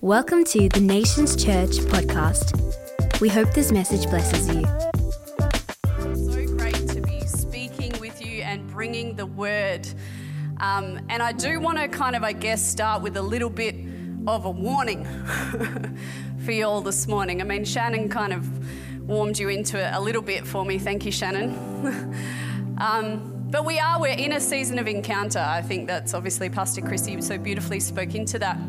[0.00, 3.20] Welcome to the Nations Church podcast.
[3.20, 4.62] We hope this message blesses you.
[6.14, 9.88] So great to be speaking with you and bringing the word.
[10.58, 13.74] Um, and I do want to kind of, I guess, start with a little bit
[14.28, 15.04] of a warning
[16.44, 17.40] for you all this morning.
[17.40, 20.78] I mean, Shannon kind of warmed you into it a little bit for me.
[20.78, 22.14] Thank you, Shannon.
[22.78, 25.40] um, but we are, we're in a season of encounter.
[25.40, 28.60] I think that's obviously Pastor Chrissy so beautifully spoke into that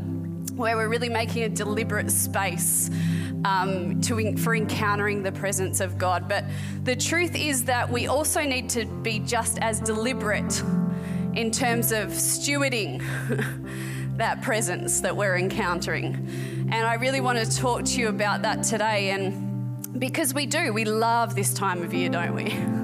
[0.60, 2.92] where we're really making a deliberate space
[3.46, 6.28] um, to, for encountering the presence of God.
[6.28, 6.44] But
[6.84, 10.62] the truth is that we also need to be just as deliberate
[11.34, 13.02] in terms of stewarding
[14.18, 16.28] that presence that we're encountering.
[16.72, 19.12] And I really want to talk to you about that today.
[19.12, 22.79] And because we do, we love this time of year, don't we?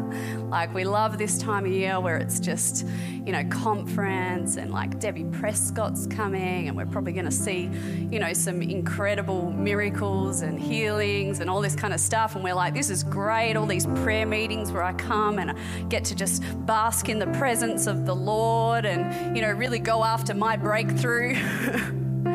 [0.49, 2.86] Like, we love this time of year where it's just,
[3.26, 7.70] you know, conference and like Debbie Prescott's coming, and we're probably going to see,
[8.12, 12.36] you know, some incredible miracles and healings and all this kind of stuff.
[12.36, 13.55] And we're like, this is great.
[13.55, 15.55] All these prayer meetings where I come and I
[15.89, 20.03] get to just bask in the presence of the Lord and, you know, really go
[20.03, 21.33] after my breakthrough.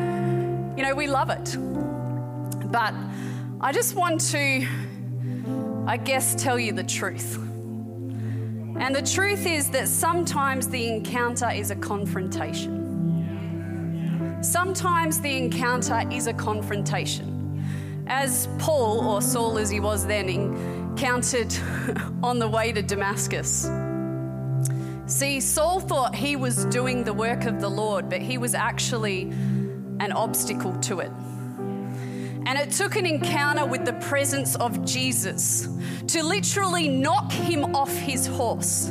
[0.75, 1.57] you know, we love it.
[2.71, 2.93] But
[3.61, 4.67] I just want to,
[5.87, 7.50] I guess, tell you the truth.
[8.81, 12.79] And the truth is that sometimes the encounter is a confrontation.
[14.41, 17.63] Sometimes the encounter is a confrontation.
[18.07, 21.55] As Paul, or Saul as he was then, encountered
[22.23, 23.69] on the way to Damascus.
[25.05, 29.29] See, Saul thought he was doing the work of the Lord, but he was actually
[29.99, 31.11] an obstacle to it.
[32.45, 35.67] And it took an encounter with the presence of Jesus
[36.07, 38.89] to literally knock him off his horse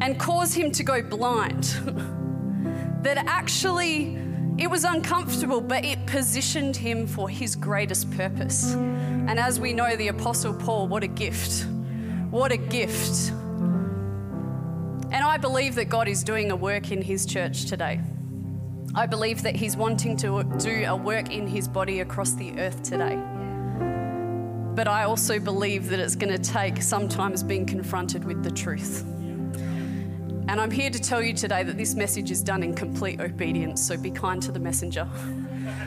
[0.00, 1.64] and cause him to go blind.
[3.02, 4.18] that actually
[4.56, 8.74] it was uncomfortable, but it positioned him for his greatest purpose.
[8.74, 11.66] And as we know, the Apostle Paul, what a gift!
[12.30, 13.30] What a gift.
[15.12, 18.00] And I believe that God is doing a work in his church today.
[18.96, 22.82] I believe that He's wanting to do a work in His body across the earth
[22.84, 23.20] today.
[24.74, 29.04] But I also believe that it's going to take sometimes being confronted with the truth.
[30.46, 33.84] And I'm here to tell you today that this message is done in complete obedience,
[33.84, 35.08] so be kind to the messenger.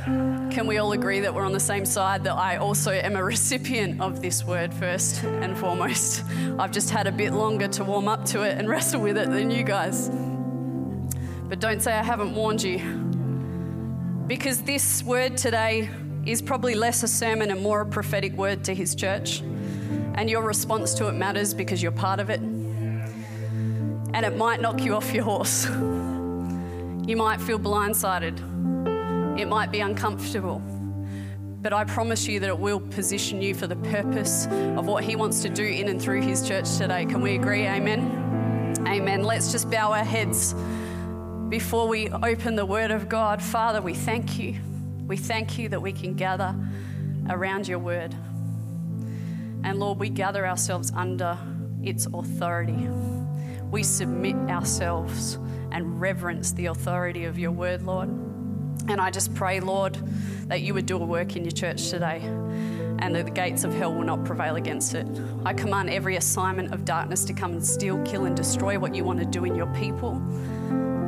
[0.05, 2.23] Can we all agree that we're on the same side?
[2.25, 6.23] That I also am a recipient of this word first and foremost.
[6.59, 9.29] I've just had a bit longer to warm up to it and wrestle with it
[9.29, 10.09] than you guys.
[11.49, 12.79] But don't say I haven't warned you.
[14.27, 15.89] Because this word today
[16.25, 19.39] is probably less a sermon and more a prophetic word to his church.
[20.15, 22.41] And your response to it matters because you're part of it.
[22.41, 25.65] And it might knock you off your horse.
[25.65, 29.39] You might feel blindsided.
[29.39, 30.61] It might be uncomfortable.
[31.61, 35.15] But I promise you that it will position you for the purpose of what he
[35.15, 37.05] wants to do in and through his church today.
[37.05, 37.65] Can we agree?
[37.65, 38.75] Amen.
[38.85, 39.23] Amen.
[39.23, 40.53] Let's just bow our heads
[41.49, 44.55] before we open the Word of God, Father, we thank you.
[45.07, 46.53] We thank you that we can gather
[47.29, 48.13] around your Word.
[49.63, 51.37] And Lord, we gather ourselves under
[51.81, 52.89] its authority.
[53.71, 55.35] We submit ourselves
[55.71, 58.09] and reverence the authority of your Word, Lord.
[58.89, 59.95] And I just pray, Lord,
[60.47, 62.19] that you would do a work in your church today
[62.99, 65.07] and that the gates of hell will not prevail against it.
[65.45, 69.05] I command every assignment of darkness to come and steal, kill, and destroy what you
[69.05, 70.21] want to do in your people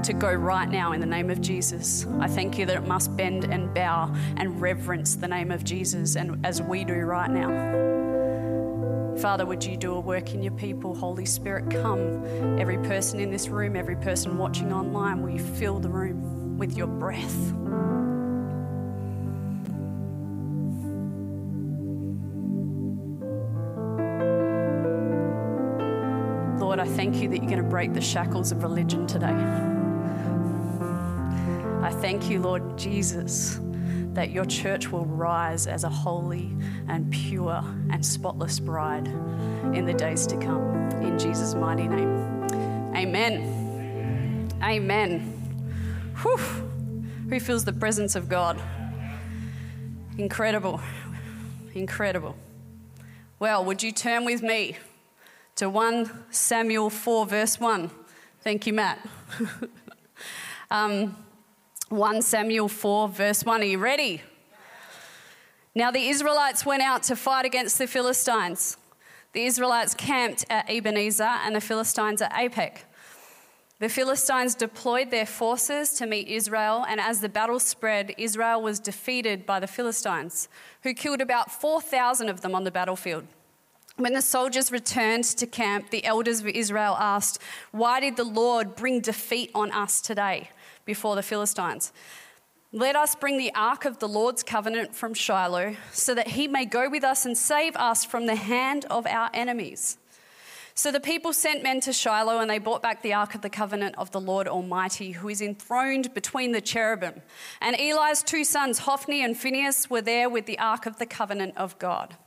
[0.03, 2.05] to go right now in the name of Jesus.
[2.19, 6.15] I thank you that it must bend and bow and reverence the name of Jesus,
[6.15, 7.97] and as we do right now.
[9.19, 10.95] Father, would you do a work in your people?
[10.95, 12.23] Holy Spirit, come.
[12.57, 16.77] Every person in this room, every person watching online, will you fill the room with
[16.77, 17.53] your breath?
[26.61, 29.78] Lord, I thank you that you're going to break the shackles of religion today.
[31.89, 33.59] I thank you, Lord Jesus,
[34.13, 36.55] that your church will rise as a holy
[36.87, 39.07] and pure and spotless bride
[39.73, 40.71] in the days to come.
[41.01, 42.45] In Jesus' mighty name.
[42.95, 44.51] Amen.
[44.61, 45.19] Amen.
[46.21, 46.37] Whew.
[47.27, 48.61] Who feels the presence of God?
[50.19, 50.79] Incredible.
[51.73, 52.35] Incredible.
[53.39, 54.77] Well, would you turn with me
[55.55, 57.89] to 1 Samuel 4, verse 1?
[58.41, 58.99] Thank you, Matt.
[60.69, 61.15] um,
[61.89, 63.61] 1 Samuel 4, verse 1.
[63.61, 64.21] Are you ready?
[65.73, 68.77] Now the Israelites went out to fight against the Philistines.
[69.33, 72.83] The Israelites camped at Ebenezer and the Philistines at Aphek.
[73.79, 78.79] The Philistines deployed their forces to meet Israel, and as the battle spread, Israel was
[78.79, 80.47] defeated by the Philistines,
[80.83, 83.25] who killed about 4,000 of them on the battlefield.
[83.95, 88.75] When the soldiers returned to camp, the elders of Israel asked, Why did the Lord
[88.75, 90.51] bring defeat on us today
[90.89, 91.93] before the Philistines?
[92.71, 96.65] Let us bring the ark of the Lord's covenant from Shiloh, so that he may
[96.65, 99.99] go with us and save us from the hand of our enemies.
[100.73, 103.51] So the people sent men to Shiloh, and they brought back the ark of the
[103.51, 107.21] covenant of the Lord Almighty, who is enthroned between the cherubim.
[107.61, 111.55] And Eli's two sons, Hophni and Phinehas, were there with the ark of the covenant
[111.55, 112.17] of God.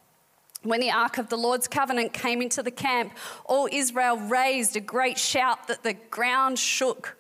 [0.63, 3.13] When the ark of the Lord's covenant came into the camp,
[3.45, 7.17] all Israel raised a great shout that the ground shook.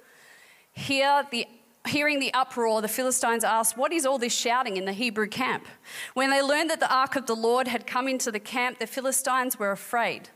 [0.72, 1.46] Hear the,
[1.86, 5.66] hearing the uproar, the Philistines asked, What is all this shouting in the Hebrew camp?
[6.14, 8.86] When they learned that the ark of the Lord had come into the camp, the
[8.86, 10.30] Philistines were afraid.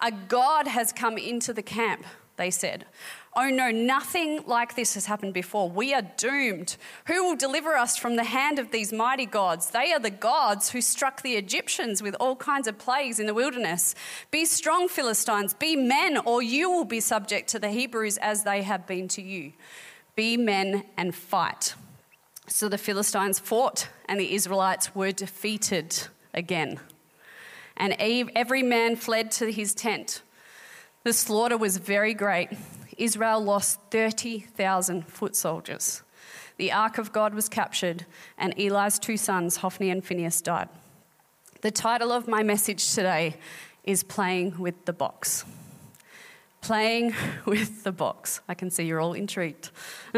[0.00, 2.04] A God has come into the camp,
[2.36, 2.86] they said.
[3.34, 5.70] Oh no, nothing like this has happened before.
[5.70, 6.76] We are doomed.
[7.06, 9.70] Who will deliver us from the hand of these mighty gods?
[9.70, 13.32] They are the gods who struck the Egyptians with all kinds of plagues in the
[13.32, 13.94] wilderness.
[14.30, 18.60] Be strong, Philistines, be men, or you will be subject to the Hebrews as they
[18.62, 19.54] have been to you.
[20.14, 21.74] Be men and fight.
[22.48, 26.80] So the Philistines fought, and the Israelites were defeated again.
[27.78, 30.20] And every man fled to his tent.
[31.04, 32.50] The slaughter was very great
[33.02, 36.02] Israel lost 30,000 foot soldiers.
[36.56, 38.06] The ark of God was captured,
[38.38, 40.68] and Eli's two sons, Hophni and Phinehas, died.
[41.62, 43.38] The title of my message today
[43.82, 45.44] is Playing with the Box.
[46.60, 47.12] Playing
[47.44, 48.40] with the box.
[48.48, 49.70] I can see you're all intrigued.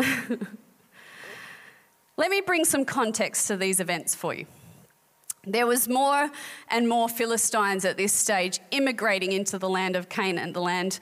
[2.19, 4.45] Let me bring some context to these events for you.
[5.47, 6.31] There was more
[6.69, 11.01] and more Philistines at this stage immigrating into the land of Canaan, the land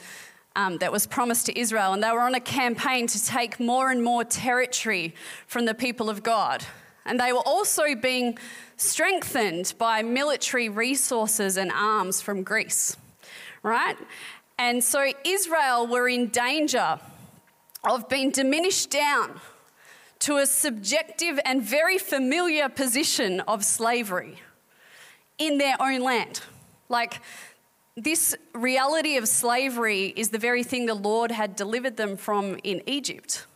[0.57, 3.91] um, that was promised to Israel, and they were on a campaign to take more
[3.91, 5.15] and more territory
[5.47, 6.65] from the people of God.
[7.05, 8.39] And they were also being
[8.77, 12.97] strengthened by military resources and arms from Greece,
[13.63, 13.97] right?
[14.59, 17.01] And so Israel were in danger
[17.89, 19.41] of being diminished down
[20.21, 24.41] to a subjective and very familiar position of slavery
[25.39, 26.41] in their own land.
[26.89, 27.21] Like
[27.97, 32.83] this reality of slavery is the very thing the Lord had delivered them from in
[32.87, 33.47] Egypt.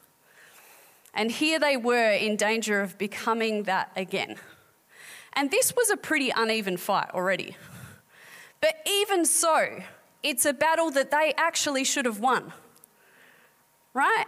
[1.14, 4.36] And here they were in danger of becoming that again.
[5.32, 7.56] And this was a pretty uneven fight already.
[8.60, 9.82] But even so,
[10.22, 12.52] it's a battle that they actually should have won.
[13.94, 14.26] Right?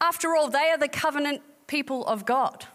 [0.00, 2.66] After all, they are the covenant people of God.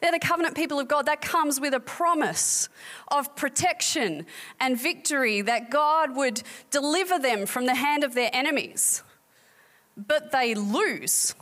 [0.00, 1.06] They're the covenant people of God.
[1.06, 2.68] That comes with a promise
[3.08, 4.26] of protection
[4.58, 9.02] and victory that God would deliver them from the hand of their enemies.
[9.96, 11.34] But they lose,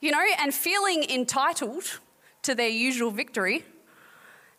[0.00, 2.00] you know, and feeling entitled
[2.42, 3.64] to their usual victory,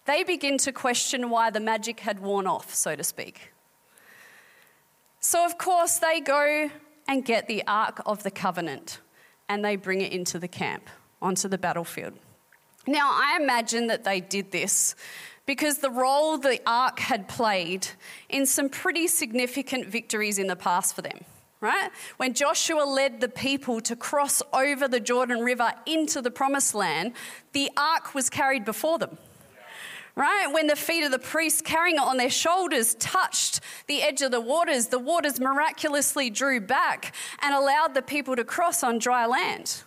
[0.05, 3.53] they begin to question why the magic had worn off, so to speak.
[5.19, 6.69] So, of course, they go
[7.07, 8.99] and get the Ark of the Covenant
[9.49, 10.89] and they bring it into the camp,
[11.21, 12.13] onto the battlefield.
[12.87, 14.95] Now, I imagine that they did this
[15.45, 17.87] because the role the ark had played
[18.29, 21.19] in some pretty significant victories in the past for them,
[21.59, 21.89] right?
[22.17, 27.13] When Joshua led the people to cross over the Jordan River into the promised land,
[27.51, 29.17] the ark was carried before them.
[30.15, 30.47] Right?
[30.51, 34.31] When the feet of the priests carrying it on their shoulders touched the edge of
[34.31, 39.27] the waters, the waters miraculously drew back and allowed the people to cross on dry
[39.27, 39.83] land.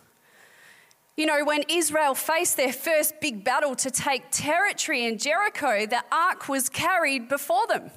[1.17, 6.03] You know, when Israel faced their first big battle to take territory in Jericho, the
[6.11, 7.91] ark was carried before them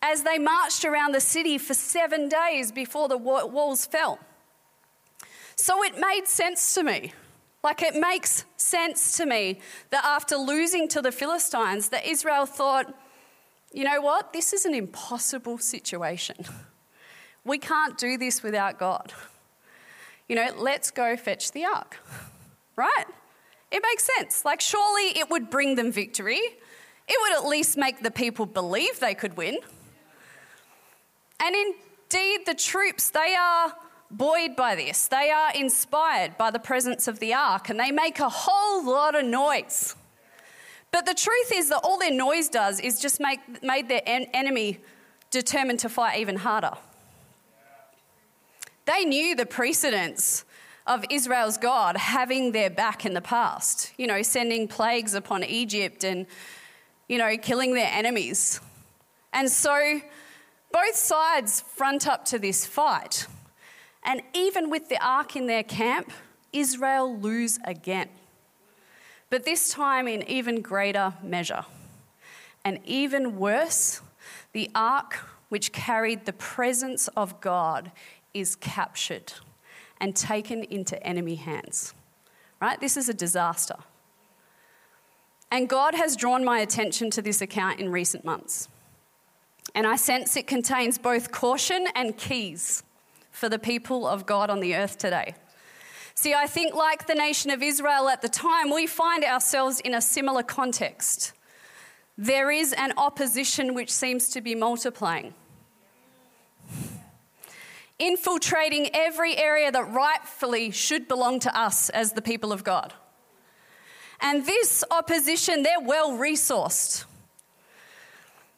[0.00, 4.20] as they marched around the city for seven days before the walls fell.
[5.56, 7.12] So it made sense to me.
[7.64, 9.58] Like it makes sense to me
[9.90, 12.94] that after losing to the Philistines, that Israel thought,
[13.72, 14.32] you know what?
[14.32, 16.36] This is an impossible situation.
[17.44, 19.12] We can't do this without God
[20.28, 21.98] you know, let's go fetch the ark,
[22.76, 23.04] right?
[23.70, 24.44] It makes sense.
[24.44, 26.40] Like, surely it would bring them victory.
[27.08, 29.58] It would at least make the people believe they could win.
[31.40, 33.72] And indeed, the troops, they are
[34.10, 35.08] buoyed by this.
[35.08, 39.14] They are inspired by the presence of the ark and they make a whole lot
[39.14, 39.94] of noise.
[40.90, 44.26] But the truth is that all their noise does is just make made their en-
[44.32, 44.80] enemy
[45.30, 46.72] determined to fight even harder.
[48.88, 50.46] They knew the precedents
[50.86, 56.04] of Israel's God having their back in the past, you know, sending plagues upon Egypt
[56.04, 56.24] and,
[57.06, 58.62] you know, killing their enemies.
[59.34, 60.00] And so
[60.72, 63.26] both sides front up to this fight.
[64.04, 66.10] And even with the ark in their camp,
[66.54, 68.08] Israel lose again.
[69.28, 71.66] But this time in even greater measure.
[72.64, 74.00] And even worse,
[74.54, 75.18] the ark
[75.50, 77.90] which carried the presence of God
[78.34, 79.32] is captured
[80.00, 81.94] and taken into enemy hands.
[82.60, 82.80] Right?
[82.80, 83.76] This is a disaster.
[85.50, 88.68] And God has drawn my attention to this account in recent months.
[89.74, 92.82] And I sense it contains both caution and keys
[93.30, 95.34] for the people of God on the earth today.
[96.14, 99.94] See, I think, like the nation of Israel at the time, we find ourselves in
[99.94, 101.32] a similar context.
[102.16, 105.34] There is an opposition which seems to be multiplying,
[107.98, 112.94] infiltrating every area that rightfully should belong to us as the people of God.
[114.20, 117.04] And this opposition, they're well resourced.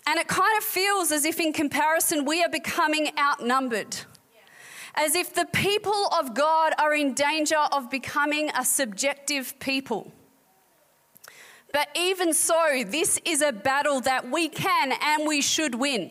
[0.07, 3.97] And it kind of feels as if, in comparison, we are becoming outnumbered.
[4.95, 10.13] As if the people of God are in danger of becoming a subjective people.
[11.73, 16.11] But even so, this is a battle that we can and we should win.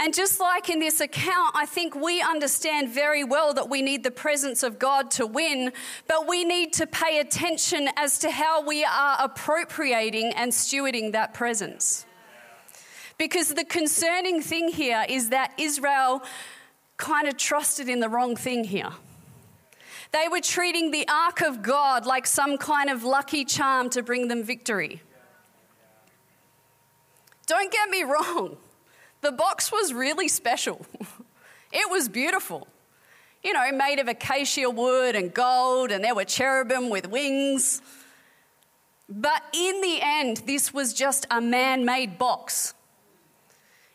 [0.00, 4.04] And just like in this account, I think we understand very well that we need
[4.04, 5.72] the presence of God to win,
[6.06, 11.34] but we need to pay attention as to how we are appropriating and stewarding that
[11.34, 12.06] presence.
[13.18, 16.22] Because the concerning thing here is that Israel
[16.96, 18.90] kind of trusted in the wrong thing here.
[20.12, 24.28] They were treating the ark of God like some kind of lucky charm to bring
[24.28, 25.02] them victory.
[27.46, 28.58] Don't get me wrong.
[29.20, 30.84] The box was really special.
[31.72, 32.68] it was beautiful.
[33.42, 37.80] You know, made of acacia wood and gold, and there were cherubim with wings.
[39.08, 42.74] But in the end, this was just a man made box.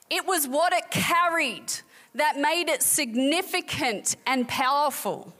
[0.09, 1.71] It was what it carried
[2.15, 5.33] that made it significant and powerful.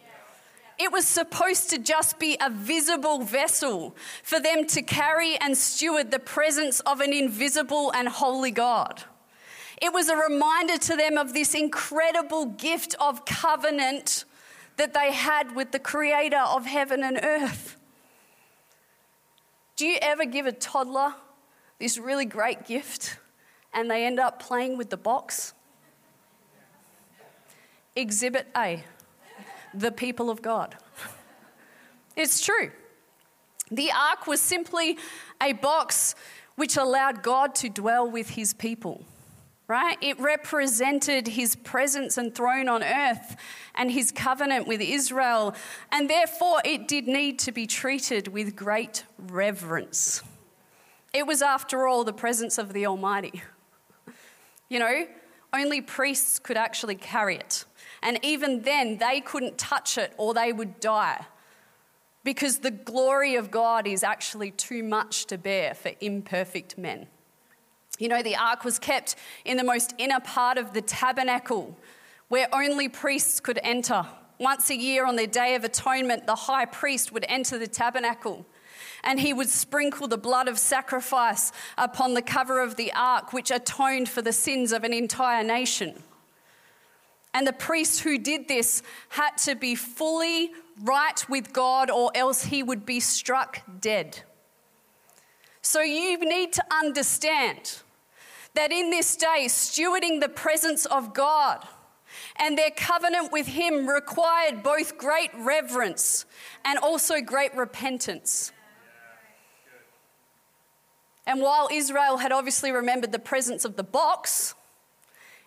[0.80, 6.12] It was supposed to just be a visible vessel for them to carry and steward
[6.12, 9.04] the presence of an invisible and holy God.
[9.84, 14.24] It was a reminder to them of this incredible gift of covenant
[14.78, 17.76] that they had with the creator of heaven and earth.
[19.76, 21.16] Do you ever give a toddler
[21.80, 23.18] this really great gift
[23.74, 25.54] and they end up playing with the box?
[27.94, 28.86] Exhibit A
[29.74, 30.78] the people of God.
[32.16, 32.72] It's true.
[33.70, 34.98] The ark was simply
[35.42, 36.16] a box
[36.56, 39.04] which allowed God to dwell with his people
[39.68, 39.98] right?
[40.02, 43.36] It represented his presence and throne on earth
[43.76, 45.56] and his covenant with Israel,
[45.92, 50.22] and therefore it did need to be treated with great reverence.
[51.14, 53.44] It was, after all, the presence of the Almighty.
[54.70, 55.08] You know,
[55.54, 57.66] only priests could actually carry it.
[58.02, 61.26] And even then, they couldn't touch it or they would die
[62.24, 67.08] because the glory of God is actually too much to bear for imperfect men.
[68.00, 71.78] You know, the ark was kept in the most inner part of the tabernacle
[72.28, 74.06] where only priests could enter.
[74.40, 78.46] Once a year on their day of atonement, the high priest would enter the tabernacle
[79.04, 83.52] and he would sprinkle the blood of sacrifice upon the cover of the ark, which
[83.52, 86.02] atoned for the sins of an entire nation.
[87.34, 92.46] And the priest who did this had to be fully right with God, or else
[92.46, 94.22] he would be struck dead.
[95.64, 97.80] So you need to understand
[98.54, 101.66] that in this day, stewarding the presence of God
[102.36, 106.26] and their covenant with Him required both great reverence
[106.66, 108.52] and also great repentance.
[111.26, 114.56] And while Israel had obviously remembered the presence of the box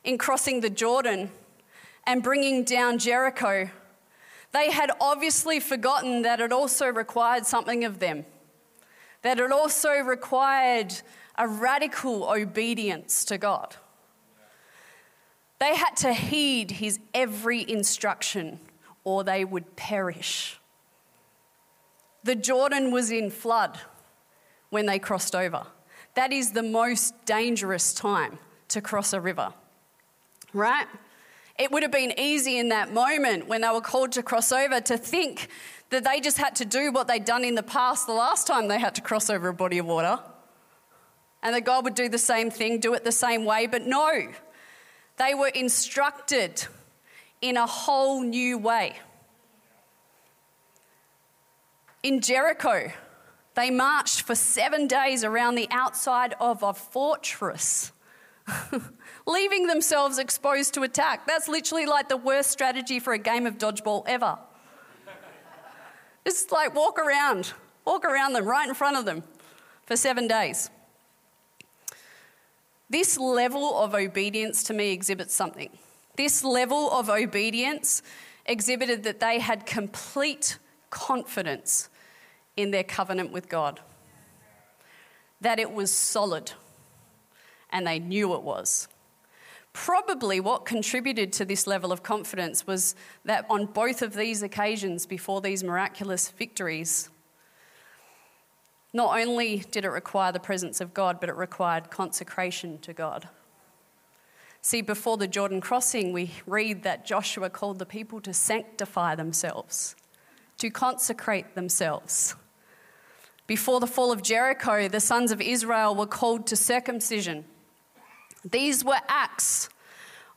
[0.02, 1.30] in crossing the Jordan
[2.06, 3.68] and bringing down Jericho,
[4.52, 8.24] they had obviously forgotten that it also required something of them
[9.26, 10.94] that it also required
[11.36, 13.74] a radical obedience to God.
[15.58, 18.60] They had to heed his every instruction
[19.02, 20.60] or they would perish.
[22.22, 23.78] The Jordan was in flood
[24.70, 25.66] when they crossed over.
[26.14, 29.52] That is the most dangerous time to cross a river,
[30.52, 30.86] right?
[31.58, 34.80] It would have been easy in that moment when they were called to cross over
[34.80, 35.48] to think
[35.90, 38.68] that they just had to do what they'd done in the past the last time
[38.68, 40.18] they had to cross over a body of water.
[41.42, 43.66] And that God would do the same thing, do it the same way.
[43.66, 44.28] But no,
[45.16, 46.66] they were instructed
[47.40, 48.96] in a whole new way.
[52.02, 52.90] In Jericho,
[53.54, 57.92] they marched for seven days around the outside of a fortress
[59.26, 61.26] leaving themselves exposed to attack.
[61.26, 64.38] That's literally like the worst strategy for a game of dodgeball ever.
[66.26, 67.52] Just like walk around,
[67.84, 69.22] walk around them right in front of them
[69.84, 70.70] for seven days.
[72.90, 75.70] This level of obedience to me exhibits something.
[76.16, 78.02] This level of obedience
[78.44, 80.58] exhibited that they had complete
[80.90, 81.88] confidence
[82.56, 83.78] in their covenant with God,
[85.40, 86.52] that it was solid,
[87.70, 88.88] and they knew it was.
[89.76, 92.94] Probably what contributed to this level of confidence was
[93.26, 97.10] that on both of these occasions, before these miraculous victories,
[98.94, 103.28] not only did it require the presence of God, but it required consecration to God.
[104.62, 109.94] See, before the Jordan crossing, we read that Joshua called the people to sanctify themselves,
[110.56, 112.34] to consecrate themselves.
[113.46, 117.44] Before the fall of Jericho, the sons of Israel were called to circumcision.
[118.50, 119.68] These were acts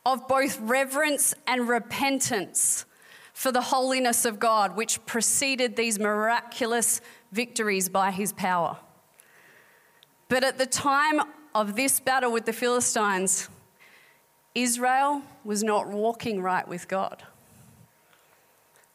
[0.04, 2.84] of both reverence and repentance
[3.32, 7.00] for the holiness of God, which preceded these miraculous
[7.32, 8.78] victories by his power.
[10.28, 11.20] But at the time
[11.54, 13.48] of this battle with the Philistines,
[14.54, 17.22] Israel was not walking right with God.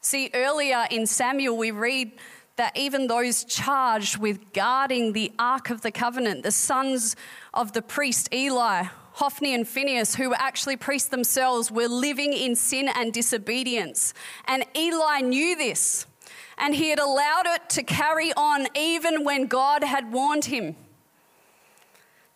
[0.00, 2.12] See, earlier in Samuel, we read
[2.56, 7.16] that even those charged with guarding the Ark of the Covenant, the sons
[7.52, 12.54] of the priest Eli, Hophni and Phinehas, who were actually priests themselves, were living in
[12.54, 14.12] sin and disobedience.
[14.46, 16.04] And Eli knew this,
[16.58, 20.76] and he had allowed it to carry on even when God had warned him.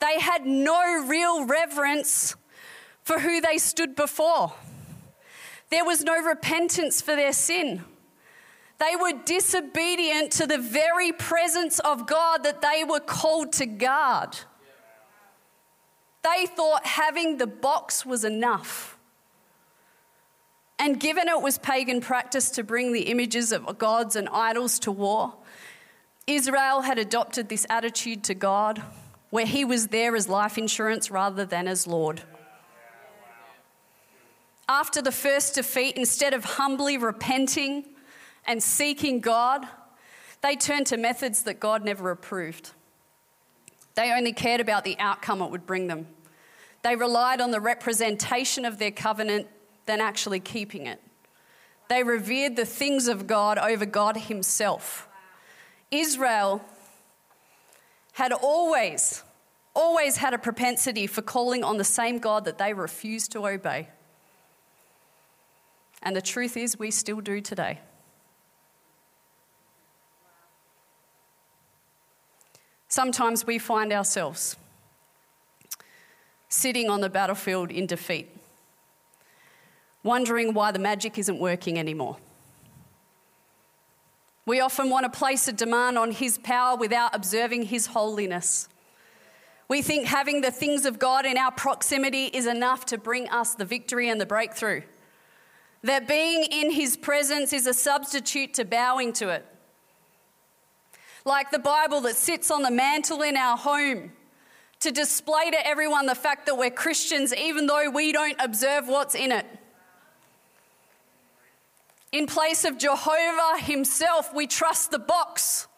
[0.00, 2.34] They had no real reverence
[3.02, 4.54] for who they stood before.
[5.70, 7.84] There was no repentance for their sin.
[8.78, 14.38] They were disobedient to the very presence of God that they were called to guard.
[16.22, 18.98] They thought having the box was enough.
[20.78, 24.90] And given it was pagan practice to bring the images of gods and idols to
[24.90, 25.34] war,
[26.26, 28.82] Israel had adopted this attitude to God
[29.30, 32.22] where he was there as life insurance rather than as Lord.
[34.68, 37.84] After the first defeat, instead of humbly repenting
[38.46, 39.66] and seeking God,
[40.42, 42.70] they turned to methods that God never approved.
[44.00, 46.06] They only cared about the outcome it would bring them.
[46.80, 49.46] They relied on the representation of their covenant
[49.84, 51.02] than actually keeping it.
[51.90, 55.06] They revered the things of God over God Himself.
[55.90, 56.64] Israel
[58.12, 59.22] had always,
[59.74, 63.90] always had a propensity for calling on the same God that they refused to obey.
[66.02, 67.80] And the truth is, we still do today.
[72.90, 74.56] Sometimes we find ourselves
[76.48, 78.28] sitting on the battlefield in defeat,
[80.02, 82.16] wondering why the magic isn't working anymore.
[84.44, 88.68] We often want to place a demand on His power without observing His holiness.
[89.68, 93.54] We think having the things of God in our proximity is enough to bring us
[93.54, 94.82] the victory and the breakthrough.
[95.84, 99.46] That being in His presence is a substitute to bowing to it
[101.24, 104.12] like the Bible that sits on the mantle in our home
[104.80, 109.14] to display to everyone the fact that we're Christians, even though we don't observe what's
[109.14, 109.46] in it.
[112.12, 115.68] In place of Jehovah Himself, we trust the box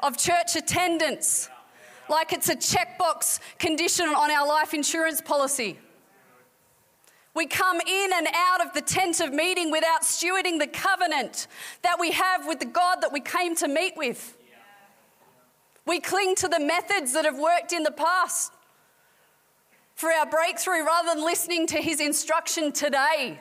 [0.00, 1.48] of church attendance,
[2.08, 5.78] like it's a checkbox condition on our life insurance policy.
[7.34, 11.46] We come in and out of the tent of meeting without stewarding the covenant
[11.82, 14.36] that we have with the God that we came to meet with.
[15.84, 18.52] We cling to the methods that have worked in the past
[19.94, 23.40] for our breakthrough rather than listening to his instruction today.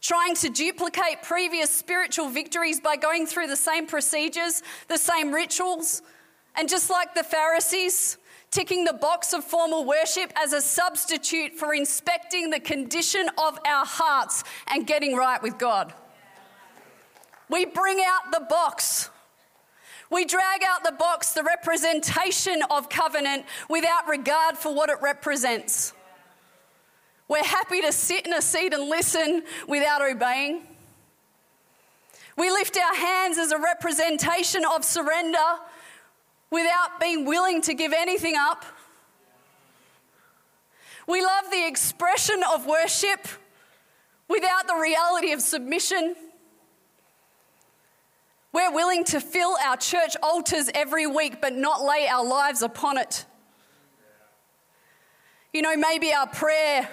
[0.00, 6.02] Trying to duplicate previous spiritual victories by going through the same procedures, the same rituals,
[6.56, 8.18] and just like the Pharisees,
[8.50, 13.86] ticking the box of formal worship as a substitute for inspecting the condition of our
[13.86, 15.94] hearts and getting right with God.
[17.48, 19.08] We bring out the box
[20.10, 25.92] we drag out the box, the representation of covenant, without regard for what it represents.
[27.26, 30.62] We're happy to sit in a seat and listen without obeying.
[32.36, 35.38] We lift our hands as a representation of surrender
[36.50, 38.64] without being willing to give anything up.
[41.06, 43.26] We love the expression of worship
[44.28, 46.16] without the reality of submission.
[48.54, 52.98] We're willing to fill our church altars every week, but not lay our lives upon
[52.98, 53.24] it.
[55.52, 56.88] You know, maybe our prayer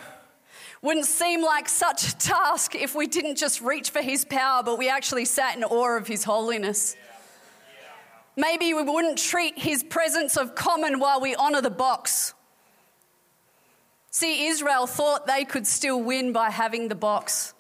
[0.81, 4.79] wouldn't seem like such a task if we didn't just reach for His power, but
[4.79, 6.95] we actually sat in awe of His holiness.
[8.35, 12.33] Maybe we wouldn't treat His presence of common while we honour the box.
[14.09, 17.53] See, Israel thought they could still win by having the box,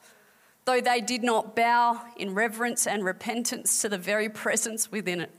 [0.65, 5.31] though they did not bow in reverence and repentance to the very presence within it.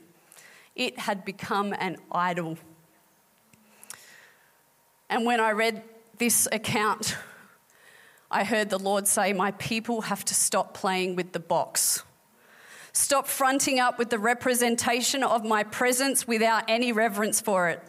[0.75, 2.57] It had become an idol.
[5.09, 5.83] And when I read
[6.17, 7.15] this account,
[8.31, 12.03] I heard the Lord say, My people have to stop playing with the box.
[12.91, 17.81] Stop fronting up with the representation of my presence without any reverence for it.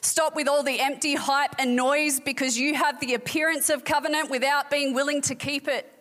[0.00, 4.30] Stop with all the empty hype and noise because you have the appearance of covenant
[4.30, 5.93] without being willing to keep it.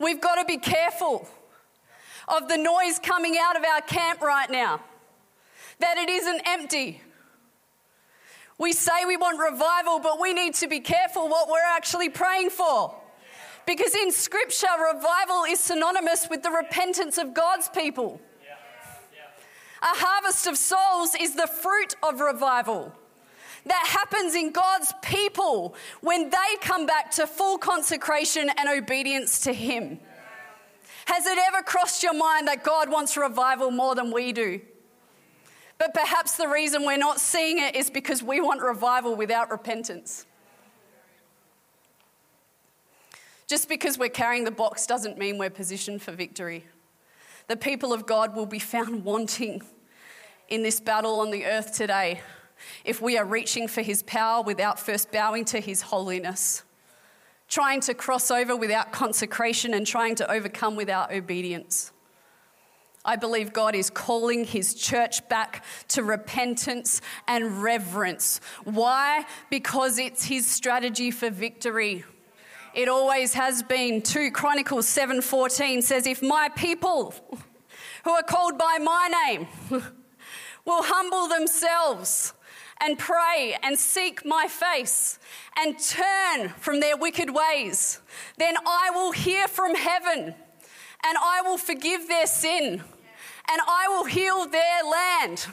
[0.00, 1.28] We've got to be careful
[2.26, 4.80] of the noise coming out of our camp right now,
[5.78, 7.02] that it isn't empty.
[8.56, 12.50] We say we want revival, but we need to be careful what we're actually praying
[12.50, 12.94] for.
[13.66, 18.20] Because in Scripture, revival is synonymous with the repentance of God's people.
[19.82, 22.94] A harvest of souls is the fruit of revival
[23.66, 29.52] that happens in God's people when they come back to full consecration and obedience to
[29.52, 29.98] Him.
[31.06, 34.60] Has it ever crossed your mind that God wants revival more than we do?
[35.78, 40.26] But perhaps the reason we're not seeing it is because we want revival without repentance.
[43.46, 46.64] Just because we're carrying the box doesn't mean we're positioned for victory
[47.50, 49.60] the people of God will be found wanting
[50.48, 52.20] in this battle on the earth today
[52.84, 56.62] if we are reaching for his power without first bowing to his holiness,
[57.48, 61.92] trying to cross over without consecration, and trying to overcome without obedience.
[63.04, 68.40] I believe God is calling his church back to repentance and reverence.
[68.64, 69.24] Why?
[69.48, 72.04] Because it's his strategy for victory.
[72.74, 74.02] It always has been.
[74.02, 77.14] 2 Chronicles 7:14 says if my people
[78.04, 79.48] who are called by my name
[80.64, 82.34] will humble themselves
[82.80, 85.18] and pray and seek my face
[85.58, 88.00] and turn from their wicked ways,
[88.38, 90.34] then I will hear from heaven
[91.04, 92.82] and I will forgive their sin
[93.50, 95.46] and I will heal their land.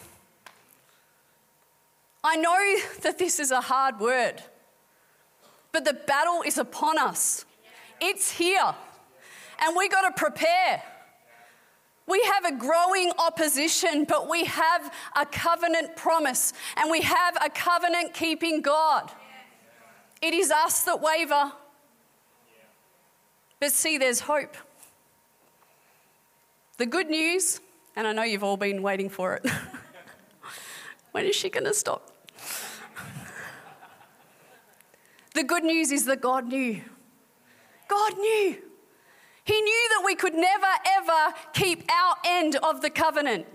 [2.23, 4.43] I know that this is a hard word.
[5.71, 7.45] But the battle is upon us,
[8.01, 8.75] it's here.
[9.59, 10.83] And we got to prepare.
[12.07, 17.49] We have a growing opposition, but we have a covenant promise and we have a
[17.49, 19.11] covenant keeping God.
[20.21, 21.51] It is us that waver.
[23.59, 24.55] But see, there's hope.
[26.77, 27.59] The good news,
[27.95, 29.45] and I know you've all been waiting for it.
[31.11, 32.11] when is she going to stop?
[35.33, 36.81] The good news is that God knew.
[37.87, 38.57] God knew.
[39.47, 43.45] He knew that we could never, ever keep our end of the covenant.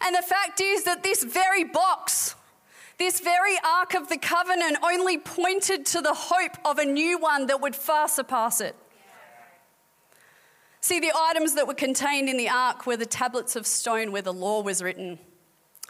[0.00, 2.34] And the fact is that this very box,
[2.98, 7.46] this very ark of the covenant, only pointed to the hope of a new one
[7.46, 8.74] that would far surpass it.
[10.80, 14.20] See, the items that were contained in the ark were the tablets of stone where
[14.20, 15.20] the law was written.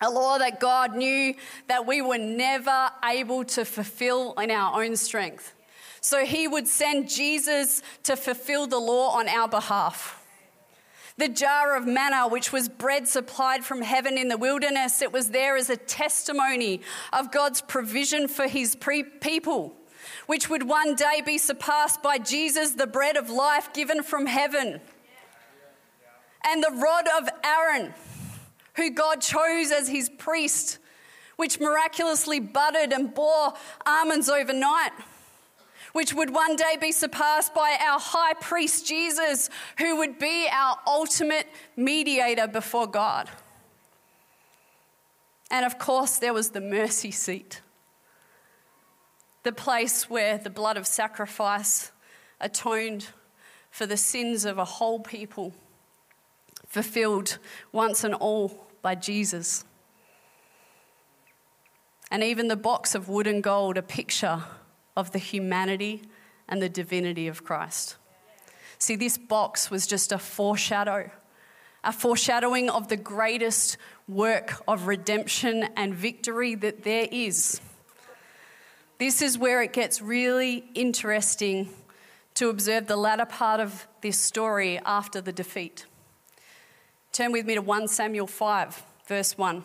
[0.02, 1.34] A law that God knew
[1.68, 5.53] that we were never able to fulfill in our own strength.
[6.04, 10.22] So he would send Jesus to fulfill the law on our behalf.
[11.16, 15.30] The jar of manna, which was bread supplied from heaven in the wilderness, it was
[15.30, 16.82] there as a testimony
[17.14, 19.74] of God's provision for his people,
[20.26, 24.82] which would one day be surpassed by Jesus, the bread of life given from heaven.
[26.46, 27.94] And the rod of Aaron,
[28.76, 30.76] who God chose as his priest,
[31.36, 33.54] which miraculously budded and bore
[33.86, 34.92] almonds overnight,
[35.94, 40.76] which would one day be surpassed by our high priest Jesus, who would be our
[40.88, 43.30] ultimate mediator before God.
[45.52, 47.60] And of course, there was the mercy seat,
[49.44, 51.92] the place where the blood of sacrifice
[52.40, 53.06] atoned
[53.70, 55.52] for the sins of a whole people,
[56.66, 57.38] fulfilled
[57.70, 59.64] once and all by Jesus.
[62.10, 64.42] And even the box of wood and gold, a picture
[64.96, 66.02] of the humanity
[66.48, 67.96] and the divinity of Christ.
[68.78, 71.10] See, this box was just a foreshadow,
[71.82, 73.76] a foreshadowing of the greatest
[74.08, 77.60] work of redemption and victory that there is.
[78.98, 81.70] This is where it gets really interesting
[82.34, 85.86] to observe the latter part of this story after the defeat.
[87.12, 89.64] Turn with me to 1 Samuel 5, verse 1.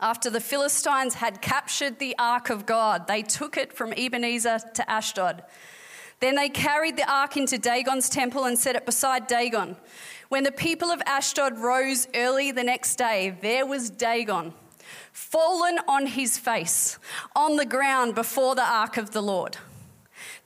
[0.00, 4.90] After the Philistines had captured the ark of God, they took it from Ebenezer to
[4.90, 5.42] Ashdod.
[6.20, 9.76] Then they carried the ark into Dagon's temple and set it beside Dagon.
[10.30, 14.54] When the people of Ashdod rose early the next day, there was Dagon,
[15.12, 16.98] fallen on his face
[17.36, 19.58] on the ground before the ark of the Lord.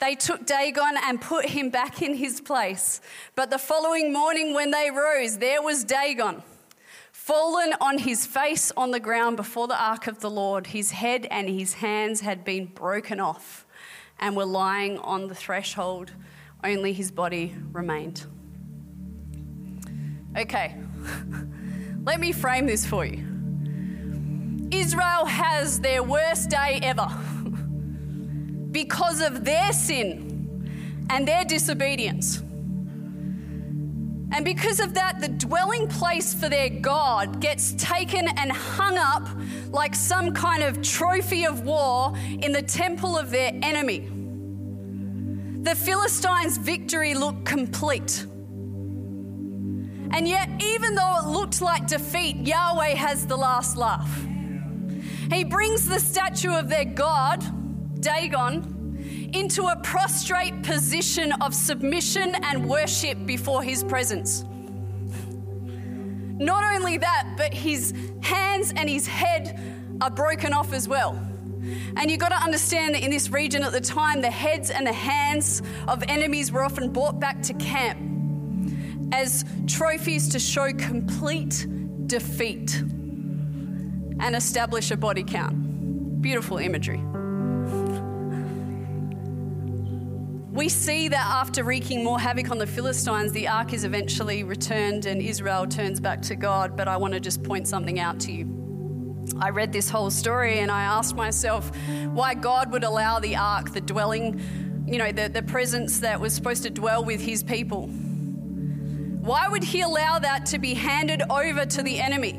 [0.00, 3.00] They took Dagon and put him back in his place.
[3.36, 6.42] But the following morning, when they rose, there was Dagon
[7.24, 10.66] fallen on his face on the ground before the ark of the Lord.
[10.66, 13.64] His head and his hands had been broken off
[14.20, 16.12] and were lying on the threshold.
[16.62, 18.26] Only his body remained.
[20.36, 20.76] Okay,
[22.04, 23.24] let me frame this for you.
[24.70, 27.08] Israel has their worst day ever
[28.70, 32.43] because of their sin and their disobedience.
[34.34, 39.28] And because of that, the dwelling place for their God gets taken and hung up
[39.70, 44.10] like some kind of trophy of war in the temple of their enemy.
[45.62, 48.26] The Philistines' victory looked complete.
[50.10, 54.26] And yet, even though it looked like defeat, Yahweh has the last laugh.
[55.30, 58.73] He brings the statue of their God, Dagon,
[59.34, 64.44] into a prostrate position of submission and worship before his presence.
[66.38, 67.92] Not only that, but his
[68.22, 69.60] hands and his head
[70.00, 71.12] are broken off as well.
[71.96, 74.86] And you've got to understand that in this region at the time, the heads and
[74.86, 77.98] the hands of enemies were often brought back to camp
[79.12, 81.66] as trophies to show complete
[82.06, 82.80] defeat
[84.20, 86.20] and establish a body count.
[86.20, 87.02] Beautiful imagery.
[90.54, 95.04] We see that after wreaking more havoc on the Philistines, the ark is eventually returned
[95.04, 96.76] and Israel turns back to God.
[96.76, 99.26] But I want to just point something out to you.
[99.40, 101.72] I read this whole story and I asked myself
[102.12, 104.40] why God would allow the ark, the dwelling,
[104.86, 107.88] you know, the, the presence that was supposed to dwell with his people.
[107.88, 112.34] Why would he allow that to be handed over to the enemy?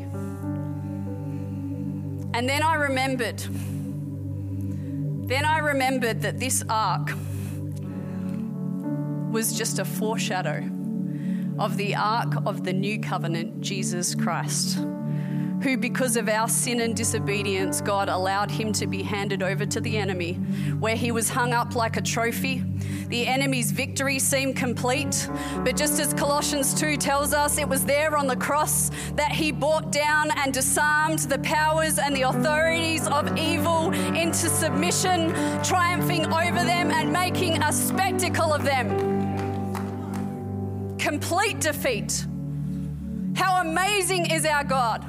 [2.33, 3.39] And then I remembered.
[5.27, 7.11] Then I remembered that this ark
[9.35, 10.63] was just a foreshadow
[11.59, 14.77] of the ark of the new covenant, Jesus Christ,
[15.61, 19.81] who, because of our sin and disobedience, God allowed him to be handed over to
[19.81, 20.35] the enemy,
[20.79, 22.63] where he was hung up like a trophy.
[23.09, 25.29] The enemy's victory seemed complete,
[25.65, 29.51] but just as Colossians 2 tells us, it was there on the cross that he
[29.51, 36.63] brought down and disarmed the powers and the authorities of evil into submission, triumphing over
[36.63, 39.14] them and making a spectacle of them
[41.05, 42.25] complete defeat.
[43.35, 45.05] How amazing is our God!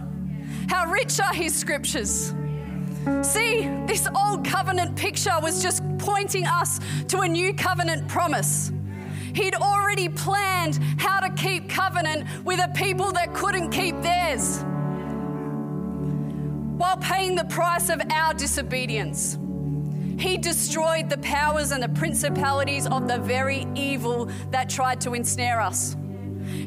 [0.69, 2.35] How rich are His scriptures!
[3.23, 8.73] See, this old covenant picture was just pointing us to a new covenant promise.
[9.35, 14.63] He'd already planned how to keep covenant with a people that couldn't keep theirs
[16.77, 19.39] while paying the price of our disobedience.
[20.19, 25.61] He destroyed the powers and the principalities of the very evil that tried to ensnare
[25.61, 25.97] us.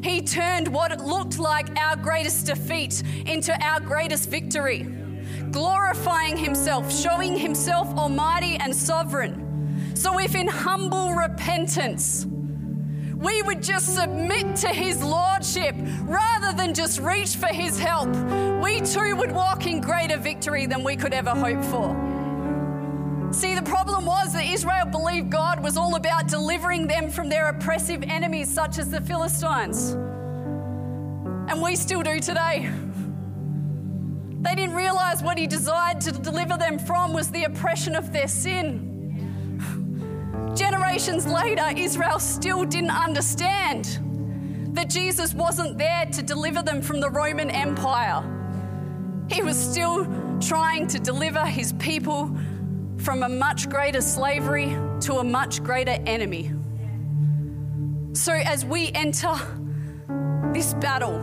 [0.02, 4.86] He turned what looked like our greatest defeat into our greatest victory,
[5.50, 9.94] glorifying Himself, showing Himself almighty and sovereign.
[9.94, 12.26] So, if in humble repentance,
[13.16, 18.08] we would just submit to His Lordship rather than just reach for His help,
[18.62, 22.09] we too would walk in greater victory than we could ever hope for.
[23.32, 27.48] See, the problem was that Israel believed God was all about delivering them from their
[27.48, 29.92] oppressive enemies, such as the Philistines.
[31.48, 32.72] And we still do today.
[34.40, 38.26] They didn't realize what He desired to deliver them from was the oppression of their
[38.26, 38.88] sin.
[40.56, 44.00] Generations later, Israel still didn't understand
[44.74, 48.24] that Jesus wasn't there to deliver them from the Roman Empire.
[49.30, 50.04] He was still
[50.40, 52.36] trying to deliver his people
[53.00, 56.52] from a much greater slavery to a much greater enemy.
[58.12, 59.34] So, as we enter
[60.52, 61.18] this battle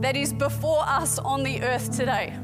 [0.00, 2.34] that is before us on the earth today,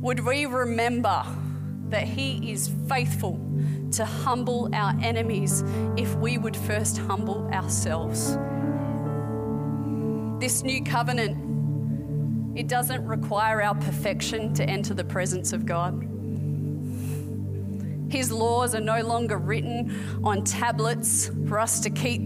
[0.00, 1.24] would we remember
[1.90, 3.38] that He is faithful
[3.92, 5.62] to humble our enemies
[5.96, 8.36] if we would first humble ourselves?
[10.40, 11.51] This new covenant
[12.54, 16.08] it doesn't require our perfection to enter the presence of God.
[18.10, 22.24] His laws are no longer written on tablets for us to keep,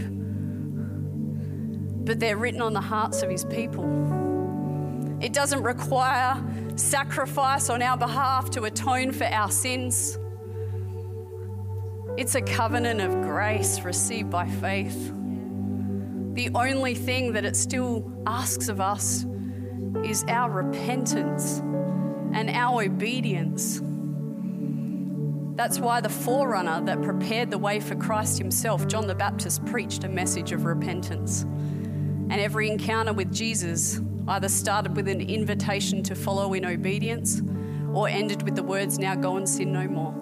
[2.05, 3.85] but they're written on the hearts of His people.
[5.21, 6.43] It doesn't require
[6.75, 10.19] sacrifice on our behalf to atone for our sins.
[12.17, 15.13] It's a covenant of grace received by faith.
[16.35, 19.25] The only thing that it still asks of us
[20.05, 21.59] is our repentance
[22.33, 23.81] and our obedience.
[25.57, 30.05] That's why the forerunner that prepared the way for Christ himself, John the Baptist, preached
[30.05, 31.43] a message of repentance.
[31.43, 37.41] And every encounter with Jesus either started with an invitation to follow in obedience
[37.95, 40.13] or ended with the words, Now go and sin no more.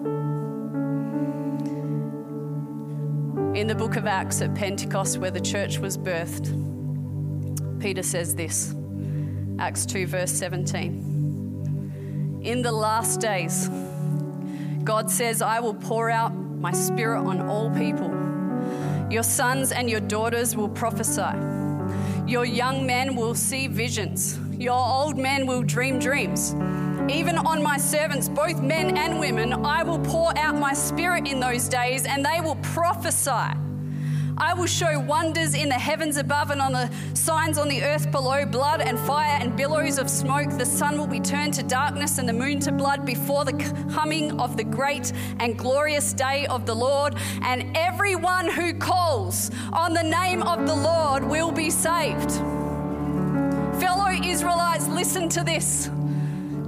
[3.55, 6.51] In the book of Acts at Pentecost, where the church was birthed,
[7.81, 8.73] Peter says this
[9.57, 12.41] Acts 2, verse 17.
[12.43, 13.69] In the last days,
[14.83, 18.09] God says, I will pour out my spirit on all people.
[19.09, 21.33] Your sons and your daughters will prophesy.
[22.27, 24.37] Your young men will see visions.
[24.51, 26.53] Your old men will dream dreams.
[27.09, 31.39] Even on my servants, both men and women, I will pour out my spirit in
[31.39, 33.55] those days, and they will prophesy.
[34.37, 38.11] I will show wonders in the heavens above and on the signs on the earth
[38.11, 40.49] below blood and fire and billows of smoke.
[40.57, 43.53] The sun will be turned to darkness and the moon to blood before the
[43.93, 47.15] coming of the great and glorious day of the Lord.
[47.43, 52.31] And everyone who calls on the name of the Lord will be saved.
[53.79, 55.89] Fellow Israelites, listen to this.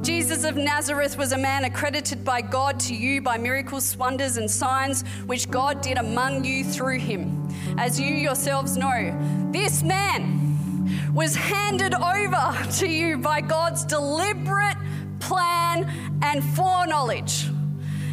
[0.02, 4.50] Jesus of Nazareth was a man accredited by God to you by miracles, wonders, and
[4.50, 7.37] signs which God did among you through him.
[7.78, 14.78] As you yourselves know, this man was handed over to you by God's deliberate
[15.20, 15.90] plan
[16.22, 17.48] and foreknowledge.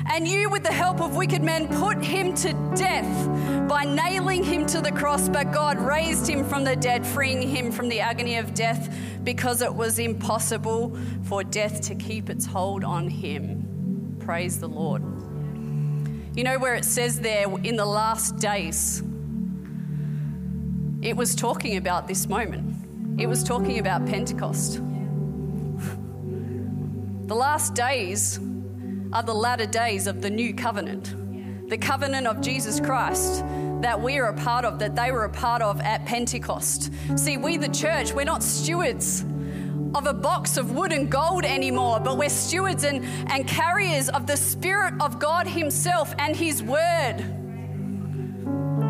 [0.07, 4.67] And you, with the help of wicked men, put him to death by nailing him
[4.67, 5.29] to the cross.
[5.29, 9.63] But God raised him from the dead, freeing him from the agony of death because
[9.63, 14.17] it was impossible for death to keep its hold on him.
[14.21, 15.03] Praise the Lord.
[16.37, 19.03] You know where it says there in the last days,
[21.05, 23.21] it was talking about this moment.
[23.21, 24.81] It was talking about Pentecost.
[27.27, 28.41] The last days
[29.13, 33.45] are the latter days of the new covenant, the covenant of Jesus Christ
[33.83, 36.91] that we are a part of, that they were a part of at Pentecost.
[37.17, 39.27] See, we, the church, we're not stewards
[39.95, 44.27] of a box of wood and gold anymore, but we're stewards and, and carriers of
[44.27, 47.44] the Spirit of God Himself and His Word.